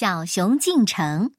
[0.00, 1.34] 小熊进城，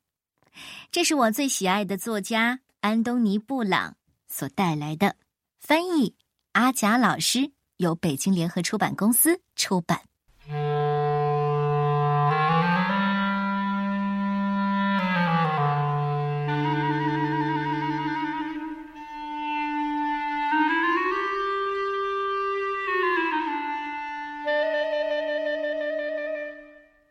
[0.92, 3.96] 这是我最喜爱的作家安东尼·布朗
[4.28, 5.16] 所带来的
[5.62, 6.14] 翻译，
[6.52, 10.02] 阿贾老师由北京联合出版公司出版。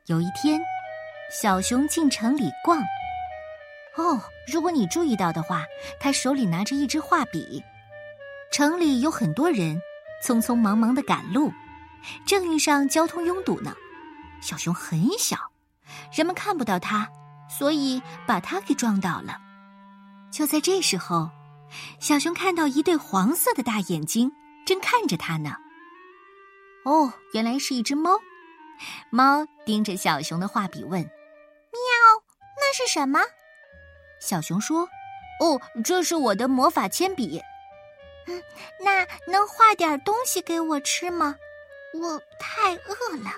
[0.05, 0.61] 有一天。
[1.31, 2.81] 小熊进城里逛。
[3.97, 5.65] 哦，如果你注意到的话，
[6.01, 7.63] 他手里拿着一支画笔。
[8.51, 9.81] 城里有很多人，
[10.25, 11.53] 匆匆忙忙的赶路，
[12.27, 13.75] 正遇上交通拥堵呢。
[14.41, 15.37] 小熊很小，
[16.15, 17.07] 人们看不到它，
[17.51, 19.37] 所以把它给撞倒了。
[20.31, 21.29] 就在这时候，
[22.01, 24.33] 小熊看到一对黄色的大眼睛
[24.65, 25.55] 正看着它呢。
[26.85, 28.13] 哦，原来是一只猫。
[29.11, 31.05] 猫盯着小熊的画笔问。
[32.69, 33.19] 那是什么？
[34.21, 34.87] 小熊说
[35.41, 37.41] ：“哦，这是我的魔法铅笔。
[38.27, 38.43] 嗯，
[38.85, 41.35] 那能画点东西给我吃吗？
[41.95, 43.31] 我太饿了。”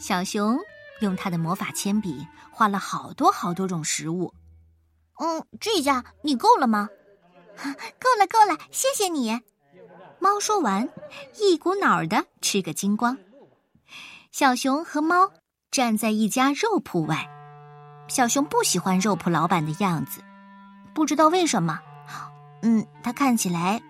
[0.00, 0.58] 小熊
[1.00, 4.34] 用他的魔法铅笔画了好多好多种食物。
[5.20, 6.90] 嗯，这下你够了吗？
[7.54, 9.40] 够了，够了，谢谢你。
[10.18, 10.88] 猫说完，
[11.36, 13.16] 一股脑儿的吃个精光。
[14.32, 15.30] 小熊和猫
[15.70, 17.32] 站在一家肉铺外。
[18.08, 20.20] 小熊不喜欢肉铺老板的样子，
[20.92, 21.78] 不知道为什么。
[22.62, 23.80] 嗯，他看起来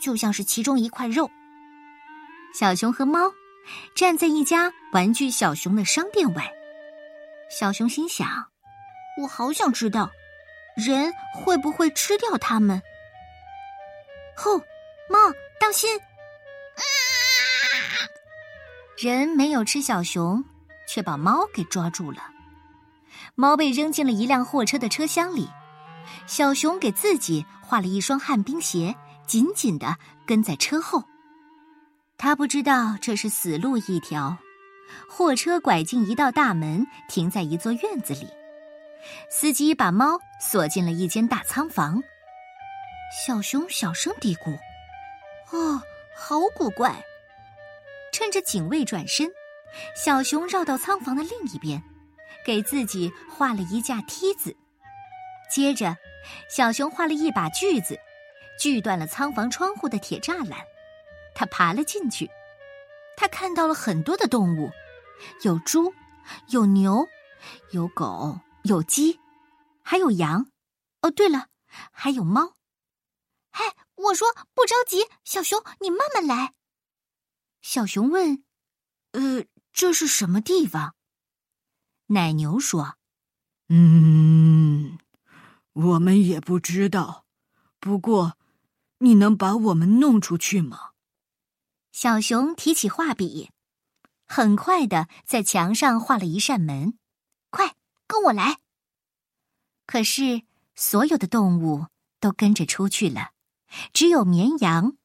[0.00, 1.30] 就像是其中一块肉。
[2.52, 3.32] 小熊和猫
[3.94, 6.50] 站在一家玩具小熊的商店外。
[7.48, 8.26] 小熊心想
[9.22, 10.10] ：“我好想知道，
[10.76, 12.82] 人会不会吃掉它们？”
[14.36, 14.58] 吼，
[15.08, 15.18] 猫，
[15.60, 15.88] 当心！
[18.98, 20.44] 人没有吃小熊，
[20.88, 22.22] 却把猫给抓住了。
[23.40, 25.48] 猫被扔进了一辆货车的车厢里，
[26.26, 28.94] 小熊给自己画了一双旱冰鞋，
[29.26, 31.02] 紧紧的跟在车后。
[32.18, 34.36] 他不知道这是死路一条。
[35.08, 38.28] 货车拐进一道大门，停在一座院子里。
[39.30, 42.02] 司机把猫锁进了一间大仓房。
[43.26, 44.54] 小熊小声嘀咕
[45.56, 45.80] ：“哦，
[46.14, 46.94] 好古怪。”
[48.12, 49.30] 趁着警卫转身，
[49.96, 51.82] 小熊绕到仓房的另一边。
[52.44, 54.56] 给自己画了一架梯子，
[55.50, 55.96] 接着，
[56.48, 57.98] 小熊画了一把锯子，
[58.58, 60.60] 锯断了仓房窗户的铁栅栏。
[61.34, 62.30] 他爬了进去，
[63.16, 64.70] 他看到了很多的动物，
[65.42, 65.92] 有猪，
[66.48, 67.06] 有牛，
[67.70, 69.18] 有狗，有鸡，
[69.82, 70.50] 还有羊。
[71.02, 71.46] 哦，对了，
[71.90, 72.56] 还有猫。
[73.52, 73.64] 嘿，
[73.94, 76.52] 我说不着急，小熊，你慢慢来。
[77.62, 78.44] 小熊问
[79.12, 80.94] ：“呃，这是什么地方？”
[82.10, 82.96] 奶牛说
[83.70, 84.98] ：“嗯，
[85.72, 87.24] 我们也不知道。
[87.78, 88.36] 不过，
[88.98, 90.90] 你能把我们弄出去吗？”
[91.92, 93.50] 小熊提起画笔，
[94.26, 96.98] 很快的在墙上画了一扇门。
[97.50, 97.76] 快
[98.06, 98.58] 跟我来！
[99.86, 100.42] 可是
[100.74, 101.86] 所有的动物
[102.18, 103.32] 都跟着出去了，
[103.92, 104.96] 只有绵羊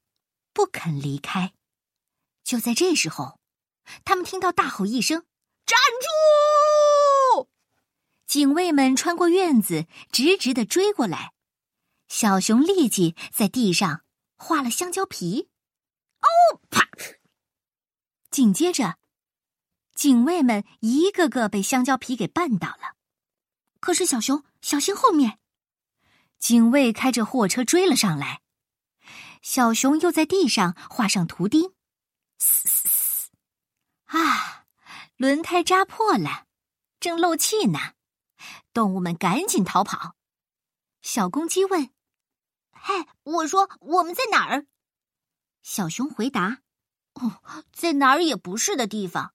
[0.54, 1.54] 不肯离开。
[2.44, 3.40] 就在这时候，
[4.04, 5.24] 他们听到大吼一声
[5.66, 6.08] ：“站住！”
[8.36, 11.32] 警卫们穿过院子，直直的追过来。
[12.10, 14.04] 小熊立即在地上
[14.36, 15.48] 画了香蕉皮。
[16.20, 16.86] 哦，啪！
[18.30, 18.98] 紧接着，
[19.94, 22.98] 警卫们一个个被香蕉皮给绊倒了。
[23.80, 25.40] 可是小熊小心后面，
[26.38, 28.42] 警卫开着货车追了上来。
[29.42, 31.72] 小熊又在地上画上图钉。
[32.38, 33.30] 嘶嘶嘶！
[34.08, 34.66] 啊，
[35.16, 36.48] 轮胎扎破了，
[37.00, 37.94] 正漏气呢。
[38.74, 40.16] 动物们赶紧逃跑。
[41.02, 41.92] 小公鸡问
[42.72, 44.68] ：“嘿，我说我们在哪儿？”
[45.62, 46.62] 小熊回答
[47.16, 47.42] ：“哦，
[47.72, 49.34] 在哪儿也不是的地方。”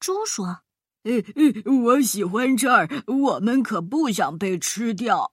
[0.00, 0.62] 猪说
[1.04, 1.12] ：“呃
[1.64, 5.32] 呃，我喜欢这儿，我们可不想被吃掉。”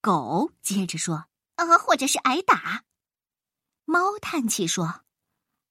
[0.00, 1.26] 狗接着说
[1.56, 2.84] ：“呃，或者是挨打。”
[3.86, 5.02] 猫叹气说：“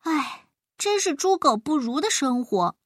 [0.03, 2.77] 唉，真是猪狗不如的生活。”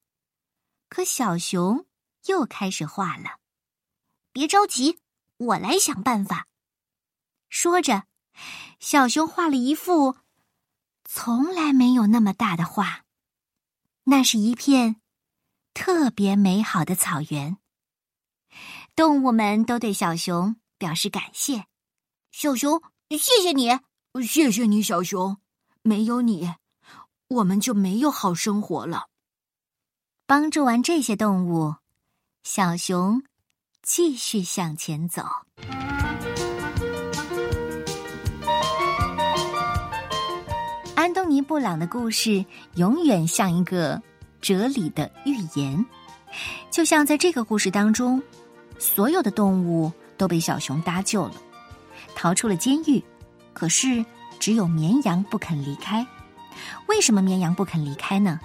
[0.89, 1.85] 可小熊
[2.25, 3.40] 又开始画了。
[4.31, 5.00] 别着急，
[5.38, 6.48] 我来想办法。
[7.50, 8.04] 说着，
[8.80, 10.18] 小熊画了一幅
[11.06, 13.06] 从来没有那么大的画。
[14.04, 15.02] 那是一片
[15.74, 17.58] 特别美好的草原。
[18.96, 21.66] 动物们都对小熊表示感谢。
[22.31, 23.80] 小熊，谢谢你，
[24.25, 25.38] 谢谢你，小熊。
[25.81, 26.54] 没有你，
[27.28, 29.08] 我们就没有好生活了。
[30.25, 31.75] 帮助完这些动物。
[32.49, 33.21] 小熊
[33.83, 35.21] 继续向前走。
[40.95, 42.45] 安东尼·布朗的故事
[42.75, 44.01] 永远像一个
[44.39, 45.85] 哲理的寓言，
[46.71, 48.23] 就像在这个故事当中，
[48.79, 51.33] 所有的动物都被小熊搭救了，
[52.15, 53.03] 逃出了监狱。
[53.51, 54.05] 可是，
[54.39, 56.07] 只有绵羊不肯离开。
[56.88, 58.39] 为什么绵羊不肯离开呢？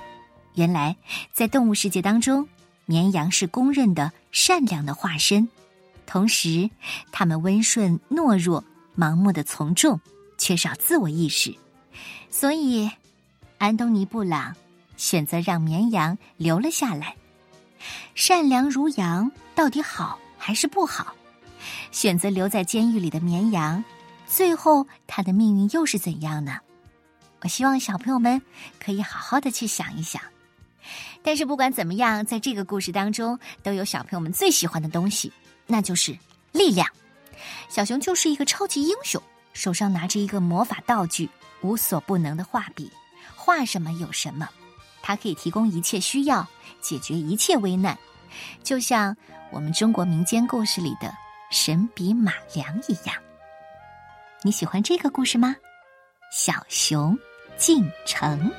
[0.54, 0.96] 原来，
[1.32, 2.46] 在动物世界当中，
[2.86, 5.48] 绵羊是公认的善良的化身，
[6.06, 6.70] 同时，
[7.10, 8.64] 它们温顺懦弱、
[8.96, 10.00] 盲目的从众，
[10.38, 11.54] 缺少自我意识。
[12.30, 12.90] 所以，
[13.58, 14.54] 安东尼·布朗
[14.96, 17.14] 选择让绵羊留了下来。
[18.14, 21.14] 善良如羊，到底好还是不好？
[21.90, 23.84] 选择留在监狱里的绵羊，
[24.26, 26.58] 最后他的命运又是怎样呢？
[27.42, 28.40] 我希望小朋友们
[28.78, 30.22] 可以好好的去想一想。
[31.22, 35.32] 但是不管怎么样，在这个故事当中，都有小朋友们最喜欢的东西，
[35.66, 36.16] 那就是
[36.52, 36.86] 力量。
[37.68, 41.28] 小熊就是一个超级英雄，手上拿着一个魔法道具——
[41.62, 42.90] 无所不能的画笔，
[43.34, 44.48] 画什么有什么。
[45.02, 46.46] 它可以提供一切需要，
[46.80, 47.98] 解决一切危难，
[48.62, 49.16] 就像
[49.50, 51.12] 我们中国民间故事里的
[51.50, 53.16] 神笔马良一样。
[54.42, 55.56] 你喜欢这个故事吗？
[56.30, 57.18] 小熊
[57.56, 58.50] 进城。